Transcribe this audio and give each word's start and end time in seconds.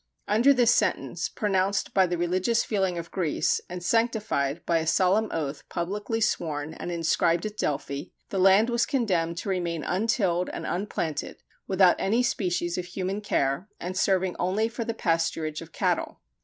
Under 0.27 0.51
this 0.51 0.73
sentence, 0.73 1.29
pronounced 1.29 1.93
by 1.93 2.07
the 2.07 2.17
religious 2.17 2.63
fooling 2.63 2.97
of 2.97 3.11
Greece, 3.11 3.61
and 3.69 3.83
sanctified 3.83 4.65
by 4.65 4.79
a 4.79 4.87
solemn 4.87 5.27
oath 5.31 5.61
publicly 5.69 6.19
sworn 6.19 6.73
and 6.73 6.91
inscribed 6.91 7.45
at 7.45 7.55
Delphi, 7.55 8.05
the 8.29 8.39
land 8.39 8.71
was 8.71 8.87
condemned 8.87 9.37
to 9.37 9.49
remain 9.49 9.83
untilled 9.83 10.49
and 10.49 10.65
implanted, 10.65 11.43
without 11.67 11.97
any 11.99 12.23
species 12.23 12.79
of 12.79 12.85
human 12.85 13.21
care, 13.21 13.69
and 13.79 13.95
serving 13.95 14.35
only 14.39 14.67
for 14.67 14.83
the 14.83 14.95
pasturage 14.95 15.61
of 15.61 15.71
cattle. 15.71 16.19